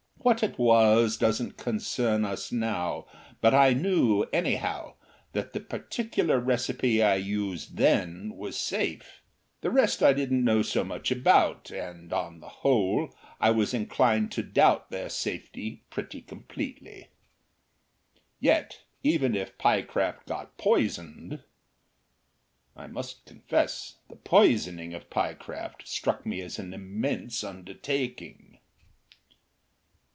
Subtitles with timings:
[0.23, 3.07] What it was doesn't concern us now,
[3.41, 4.93] but I knew, anyhow,
[5.33, 9.23] that the particular recipe I used then was safe.
[9.61, 14.31] The rest I didn't know so much about, and, on the whole, I was inclined
[14.33, 17.07] to doubt their safety pretty completely.
[18.39, 21.43] Yet even if Pyecraft got poisoned
[22.75, 28.59] I must confess the poisoning of Pyecraft struck me as an immense undertaking.